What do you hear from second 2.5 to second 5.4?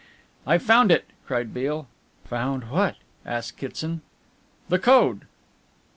what?" asked Kitson. "The code!"